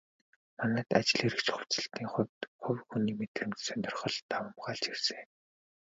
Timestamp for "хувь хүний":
2.63-3.15